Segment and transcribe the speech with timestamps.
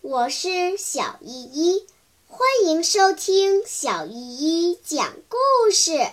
[0.00, 1.86] 我是小依依，
[2.28, 6.06] 欢迎收听小依依讲故事。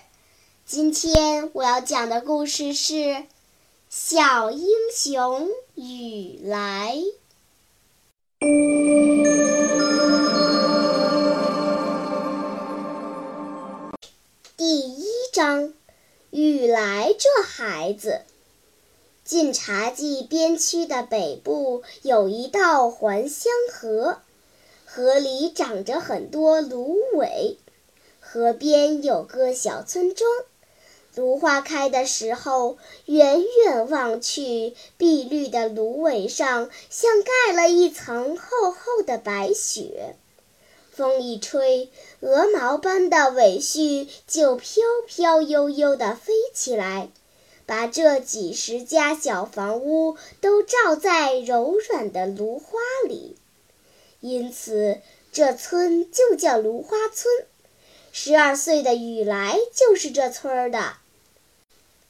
[0.65, 2.93] 今天我要讲的故事是
[3.87, 6.97] 《小英雄雨来》
[14.57, 15.73] 第一章：
[16.31, 18.21] 雨来这孩子。
[19.25, 24.19] 晋察冀边区的北部有一道还乡河，
[24.85, 27.57] 河里长着很多芦苇。
[28.19, 30.29] 河边有个小村庄，
[31.15, 40.15] 芦花开的时候，远远望去，碧绿的芦苇上像盖了一层厚厚的白雪。
[40.91, 41.89] 风一吹，
[42.19, 47.09] 鹅毛般的苇絮就飘飘悠悠地飞起来。
[47.65, 53.37] 把这几十家小房屋都罩在柔软的芦花里，
[54.19, 54.99] 因此
[55.31, 57.45] 这村就叫芦花村。
[58.11, 60.93] 十二岁的雨来就是这村儿的。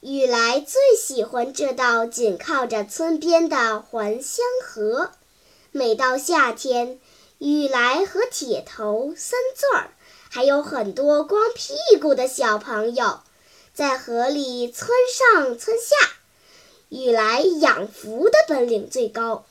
[0.00, 5.10] 雨来最喜欢这道紧靠着村边的还乡河。
[5.72, 7.00] 每到夏天，
[7.38, 9.90] 雨来和铁头、三钻儿，
[10.30, 13.20] 还有很多光屁股的小朋友。
[13.76, 15.94] 在河里村上村下，
[16.88, 19.44] 雨来养浮的本领最高，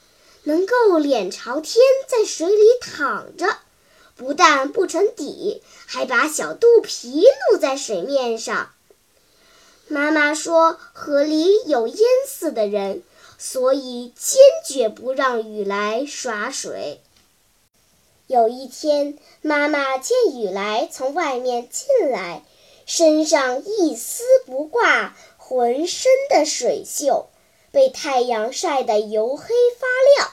[0.46, 1.76] 能够脸朝天
[2.08, 3.46] 在水里躺着，
[4.16, 8.72] 不但不沉底，还把小肚皮露在水面上。
[9.88, 13.04] 妈妈说河里有淹死的人，
[13.38, 17.00] 所以坚决不让雨来耍水。
[18.26, 22.44] 有一天，妈妈见雨来从外面进来。
[22.86, 27.26] 身上一丝不挂，浑身的水锈
[27.72, 29.48] 被太阳晒得黝黑
[29.80, 30.32] 发亮，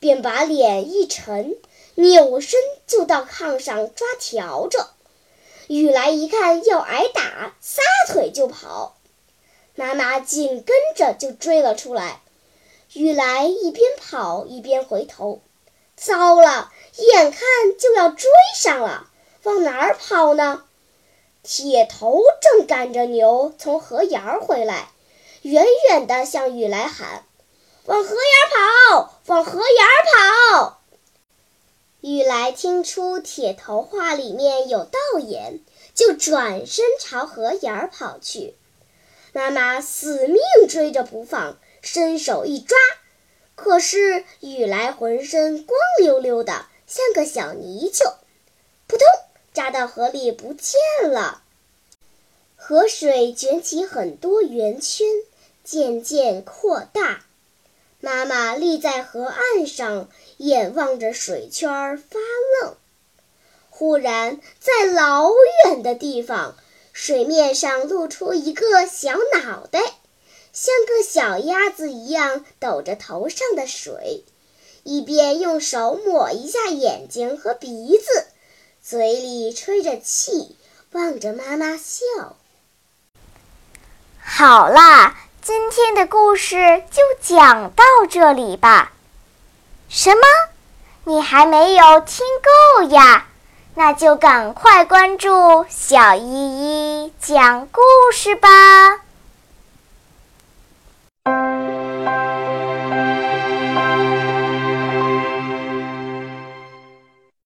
[0.00, 1.56] 便把脸一沉，
[1.94, 4.86] 扭身就到炕上抓笤帚。
[5.68, 8.96] 雨来一看要挨打，撒腿就跑，
[9.74, 12.20] 妈妈紧跟着就追了出来。
[12.94, 15.40] 雨来一边跑一边回头，
[15.94, 17.40] 糟了，眼看
[17.78, 19.08] 就要追上了，
[19.44, 20.64] 往哪儿跑呢？
[21.42, 24.90] 铁头正赶着牛从河沿儿回来，
[25.42, 27.24] 远远地向雨来喊
[27.86, 28.46] ：“往河沿儿
[28.96, 30.82] 跑，往河沿儿跑！”
[32.00, 35.60] 雨来听出铁头话里面有道眼，
[35.94, 38.54] 就转身朝河沿儿跑去。
[39.32, 42.78] 妈妈死命追着不放，伸手一抓，
[43.56, 48.18] 可是雨来浑身光溜溜的，像个小泥鳅，
[49.72, 50.78] 到河里不见
[51.10, 51.42] 了，
[52.56, 55.06] 河水卷起很多圆圈，
[55.64, 57.24] 渐渐扩大。
[58.00, 62.18] 妈妈立在河岸上，眼望着水圈发
[62.60, 62.74] 愣。
[63.70, 65.30] 忽然，在老
[65.64, 66.56] 远的地方，
[66.92, 69.80] 水面上露出一个小脑袋，
[70.52, 74.24] 像个小鸭子一样抖着头上的水，
[74.82, 78.26] 一边用手抹一下眼睛和鼻子。
[78.84, 80.56] 嘴里吹着气，
[80.90, 82.34] 望着妈妈笑。
[84.20, 88.90] 好啦，今天的故事就讲到这里吧。
[89.88, 90.22] 什么？
[91.04, 92.26] 你还没有听
[92.76, 93.28] 够呀？
[93.76, 96.24] 那就赶快关注小依
[97.06, 97.80] 依讲故
[98.12, 99.00] 事吧。